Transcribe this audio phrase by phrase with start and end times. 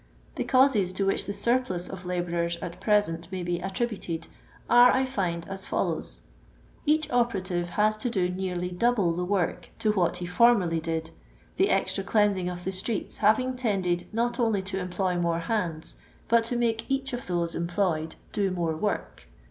[0.33, 4.27] The causes to which the surplus of labourers at present may be attributed
[4.67, 6.21] are, I find, as follows:—
[6.87, 11.11] Each operative has to do nearly double the work to what he formerly did,
[11.57, 16.43] the extra cleansing of the streets having tended not only to employ more hands, but
[16.45, 19.27] to make each of those employed do more work.